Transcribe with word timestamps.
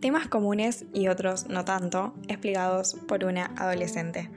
Temas 0.00 0.28
comunes 0.28 0.84
y 0.94 1.08
otros 1.08 1.48
no 1.48 1.64
tanto, 1.64 2.14
explicados 2.28 2.94
por 3.08 3.24
una 3.24 3.46
adolescente. 3.56 4.30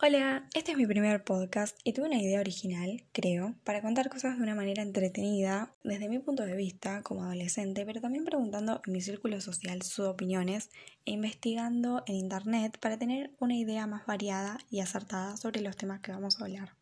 Hola, 0.00 0.46
este 0.54 0.70
es 0.70 0.78
mi 0.78 0.86
primer 0.86 1.24
podcast 1.24 1.76
y 1.82 1.92
tuve 1.92 2.06
una 2.06 2.22
idea 2.22 2.38
original, 2.38 3.02
creo, 3.10 3.56
para 3.64 3.82
contar 3.82 4.10
cosas 4.10 4.36
de 4.36 4.44
una 4.44 4.54
manera 4.54 4.84
entretenida 4.84 5.72
desde 5.82 6.08
mi 6.08 6.20
punto 6.20 6.44
de 6.44 6.54
vista 6.54 7.02
como 7.02 7.24
adolescente, 7.24 7.84
pero 7.84 8.00
también 8.00 8.24
preguntando 8.24 8.80
en 8.86 8.92
mi 8.92 9.00
círculo 9.00 9.40
social 9.40 9.82
sus 9.82 10.06
opiniones 10.06 10.70
e 11.04 11.10
investigando 11.10 12.04
en 12.06 12.14
internet 12.14 12.78
para 12.78 12.96
tener 12.96 13.32
una 13.40 13.56
idea 13.56 13.88
más 13.88 14.06
variada 14.06 14.58
y 14.70 14.78
acertada 14.78 15.36
sobre 15.36 15.62
los 15.62 15.76
temas 15.76 16.00
que 16.00 16.12
vamos 16.12 16.40
a 16.40 16.44
hablar. 16.44 16.76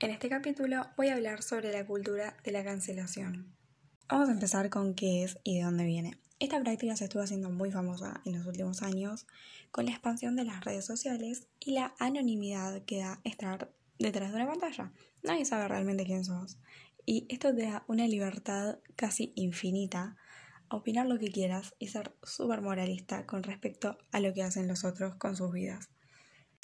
En 0.00 0.10
este 0.10 0.28
capítulo 0.28 0.86
voy 0.98 1.08
a 1.08 1.14
hablar 1.14 1.42
sobre 1.42 1.72
la 1.72 1.86
cultura 1.86 2.36
de 2.44 2.52
la 2.52 2.62
cancelación. 2.62 3.56
Vamos 4.08 4.28
a 4.28 4.32
empezar 4.32 4.70
con 4.70 4.94
qué 4.94 5.24
es 5.24 5.36
y 5.42 5.56
de 5.56 5.64
dónde 5.64 5.84
viene. 5.84 6.16
Esta 6.38 6.60
práctica 6.60 6.94
se 6.94 7.04
estuvo 7.04 7.24
haciendo 7.24 7.50
muy 7.50 7.72
famosa 7.72 8.20
en 8.24 8.38
los 8.38 8.46
últimos 8.46 8.82
años 8.82 9.26
con 9.72 9.84
la 9.84 9.90
expansión 9.90 10.36
de 10.36 10.44
las 10.44 10.64
redes 10.64 10.84
sociales 10.84 11.48
y 11.58 11.72
la 11.72 11.92
anonimidad 11.98 12.82
que 12.84 13.00
da 13.00 13.20
estar 13.24 13.68
detrás 13.98 14.30
de 14.30 14.36
una 14.36 14.46
pantalla. 14.46 14.92
Nadie 15.24 15.44
sabe 15.44 15.66
realmente 15.66 16.04
quién 16.04 16.24
sos. 16.24 16.56
Y 17.04 17.26
esto 17.30 17.52
te 17.52 17.62
da 17.62 17.84
una 17.88 18.06
libertad 18.06 18.78
casi 18.94 19.32
infinita 19.34 20.16
a 20.68 20.76
opinar 20.76 21.06
lo 21.06 21.18
que 21.18 21.32
quieras 21.32 21.74
y 21.80 21.88
ser 21.88 22.14
súper 22.22 22.60
moralista 22.60 23.26
con 23.26 23.42
respecto 23.42 23.98
a 24.12 24.20
lo 24.20 24.32
que 24.32 24.44
hacen 24.44 24.68
los 24.68 24.84
otros 24.84 25.16
con 25.16 25.34
sus 25.34 25.52
vidas. 25.52 25.88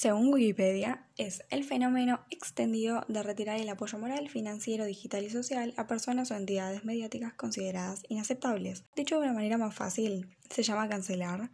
Según 0.03 0.35
Wikipedia, 0.35 1.07
es 1.17 1.45
el 1.49 1.63
fenómeno 1.63 2.27
extendido 2.29 3.05
de 3.07 3.23
retirar 3.23 3.61
el 3.61 3.69
apoyo 3.69 4.01
moral, 4.01 4.29
financiero, 4.29 4.85
digital 4.85 5.23
y 5.23 5.31
social 5.31 5.75
a 5.77 5.87
personas 5.87 6.29
o 6.33 6.35
entidades 6.35 6.85
mediáticas 6.85 7.35
consideradas 7.35 8.03
inaceptables. 8.09 8.83
Dicho 8.97 9.15
de 9.15 9.27
una 9.27 9.33
manera 9.33 9.59
más 9.59 9.77
fácil, 9.77 10.37
se 10.51 10.65
llama 10.65 10.89
cancelar 10.89 11.53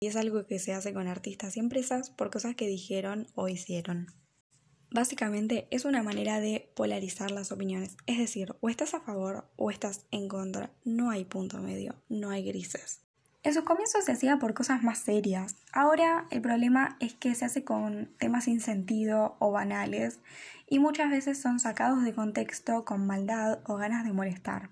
y 0.00 0.06
es 0.06 0.16
algo 0.16 0.46
que 0.46 0.58
se 0.58 0.72
hace 0.72 0.94
con 0.94 1.08
artistas 1.08 1.58
y 1.58 1.60
empresas 1.60 2.08
por 2.08 2.30
cosas 2.30 2.54
que 2.54 2.66
dijeron 2.66 3.26
o 3.34 3.48
hicieron. 3.48 4.06
Básicamente 4.90 5.68
es 5.70 5.84
una 5.84 6.02
manera 6.02 6.40
de 6.40 6.72
polarizar 6.74 7.30
las 7.30 7.52
opiniones, 7.52 7.98
es 8.06 8.16
decir, 8.16 8.54
o 8.62 8.70
estás 8.70 8.94
a 8.94 9.02
favor 9.02 9.50
o 9.56 9.70
estás 9.70 10.06
en 10.10 10.26
contra, 10.26 10.72
no 10.84 11.10
hay 11.10 11.26
punto 11.26 11.58
medio, 11.58 12.02
no 12.08 12.30
hay 12.30 12.44
grises. 12.44 13.09
En 13.42 13.54
sus 13.54 13.64
comienzos 13.64 14.04
se 14.04 14.12
hacía 14.12 14.38
por 14.38 14.52
cosas 14.52 14.82
más 14.82 14.98
serias. 14.98 15.56
Ahora 15.72 16.26
el 16.30 16.42
problema 16.42 16.98
es 17.00 17.14
que 17.14 17.34
se 17.34 17.46
hace 17.46 17.64
con 17.64 18.10
temas 18.18 18.44
sin 18.44 18.60
sentido 18.60 19.36
o 19.38 19.50
banales 19.50 20.20
y 20.68 20.78
muchas 20.78 21.10
veces 21.10 21.40
son 21.40 21.58
sacados 21.58 22.04
de 22.04 22.12
contexto 22.12 22.84
con 22.84 23.06
maldad 23.06 23.60
o 23.64 23.76
ganas 23.76 24.04
de 24.04 24.12
molestar. 24.12 24.68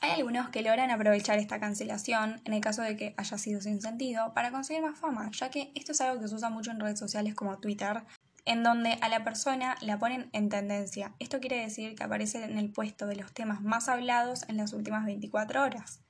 Hay 0.00 0.12
algunos 0.12 0.48
que 0.48 0.62
logran 0.62 0.90
aprovechar 0.90 1.38
esta 1.38 1.60
cancelación, 1.60 2.40
en 2.44 2.54
el 2.54 2.60
caso 2.62 2.82
de 2.82 2.96
que 2.96 3.14
haya 3.18 3.36
sido 3.36 3.60
sin 3.60 3.82
sentido, 3.82 4.32
para 4.32 4.52
conseguir 4.52 4.82
más 4.82 4.98
fama, 4.98 5.28
ya 5.32 5.50
que 5.50 5.72
esto 5.74 5.92
es 5.92 6.00
algo 6.00 6.20
que 6.22 6.28
se 6.28 6.34
usa 6.36 6.50
mucho 6.50 6.70
en 6.70 6.80
redes 6.80 6.98
sociales 6.98 7.34
como 7.34 7.58
Twitter, 7.58 8.04
en 8.46 8.62
donde 8.62 8.96
a 9.02 9.08
la 9.08 9.24
persona 9.24 9.74
la 9.82 9.98
ponen 9.98 10.30
en 10.32 10.48
tendencia. 10.48 11.12
Esto 11.18 11.40
quiere 11.40 11.60
decir 11.60 11.94
que 11.94 12.04
aparece 12.04 12.44
en 12.44 12.58
el 12.58 12.70
puesto 12.70 13.06
de 13.06 13.16
los 13.16 13.32
temas 13.32 13.60
más 13.60 13.88
hablados 13.88 14.48
en 14.48 14.56
las 14.56 14.72
últimas 14.72 15.04
24 15.04 15.62
horas. 15.62 16.00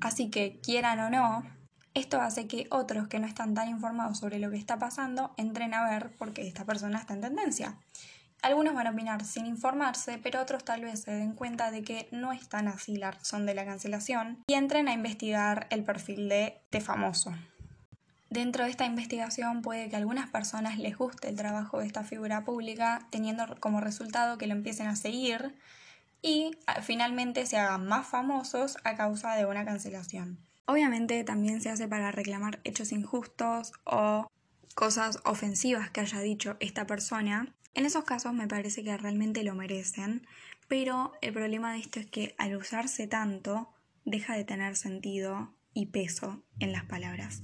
Así 0.00 0.30
que, 0.30 0.60
quieran 0.62 1.00
o 1.00 1.10
no, 1.10 1.42
esto 1.94 2.20
hace 2.20 2.46
que 2.46 2.66
otros 2.70 3.08
que 3.08 3.18
no 3.18 3.26
están 3.26 3.54
tan 3.54 3.68
informados 3.68 4.18
sobre 4.18 4.38
lo 4.38 4.50
que 4.50 4.56
está 4.56 4.78
pasando 4.78 5.34
entren 5.36 5.74
a 5.74 5.88
ver 5.88 6.14
porque 6.16 6.46
esta 6.46 6.64
persona 6.64 6.98
está 6.98 7.14
en 7.14 7.22
tendencia. 7.22 7.76
Algunos 8.40 8.74
van 8.74 8.86
a 8.86 8.90
opinar 8.90 9.24
sin 9.24 9.46
informarse, 9.46 10.18
pero 10.22 10.40
otros 10.40 10.64
tal 10.64 10.82
vez 10.82 11.02
se 11.02 11.10
den 11.10 11.32
cuenta 11.32 11.72
de 11.72 11.82
que 11.82 12.08
no 12.12 12.32
es 12.32 12.48
tan 12.48 12.68
así 12.68 12.94
la 12.96 13.10
razón 13.10 13.46
de 13.46 13.54
la 13.54 13.64
cancelación 13.64 14.44
y 14.46 14.54
entren 14.54 14.86
a 14.86 14.92
investigar 14.92 15.66
el 15.70 15.82
perfil 15.82 16.28
de 16.28 16.60
este 16.62 16.80
famoso. 16.80 17.34
Dentro 18.30 18.64
de 18.64 18.70
esta 18.70 18.84
investigación 18.84 19.62
puede 19.62 19.88
que 19.88 19.96
a 19.96 19.98
algunas 19.98 20.28
personas 20.30 20.78
les 20.78 20.96
guste 20.96 21.28
el 21.28 21.36
trabajo 21.36 21.80
de 21.80 21.86
esta 21.86 22.04
figura 22.04 22.44
pública, 22.44 23.08
teniendo 23.10 23.44
como 23.58 23.80
resultado 23.80 24.38
que 24.38 24.46
lo 24.46 24.52
empiecen 24.52 24.86
a 24.86 24.94
seguir 24.94 25.56
y 26.22 26.52
ah, 26.66 26.82
finalmente 26.82 27.46
se 27.46 27.58
hagan 27.58 27.86
más 27.86 28.06
famosos 28.06 28.76
a 28.84 28.96
causa 28.96 29.34
de 29.36 29.46
una 29.46 29.64
cancelación. 29.64 30.38
Obviamente 30.66 31.24
también 31.24 31.60
se 31.60 31.70
hace 31.70 31.88
para 31.88 32.12
reclamar 32.12 32.60
hechos 32.64 32.92
injustos 32.92 33.72
o 33.84 34.30
cosas 34.74 35.18
ofensivas 35.24 35.90
que 35.90 36.00
haya 36.00 36.20
dicho 36.20 36.56
esta 36.60 36.86
persona. 36.86 37.54
En 37.74 37.86
esos 37.86 38.04
casos 38.04 38.34
me 38.34 38.48
parece 38.48 38.84
que 38.84 38.96
realmente 38.96 39.44
lo 39.44 39.54
merecen, 39.54 40.26
pero 40.68 41.12
el 41.22 41.32
problema 41.32 41.72
de 41.72 41.78
esto 41.78 42.00
es 42.00 42.06
que 42.06 42.34
al 42.38 42.56
usarse 42.56 43.06
tanto 43.06 43.70
deja 44.04 44.36
de 44.36 44.44
tener 44.44 44.76
sentido 44.76 45.54
y 45.72 45.86
peso 45.86 46.42
en 46.58 46.72
las 46.72 46.84
palabras. 46.84 47.40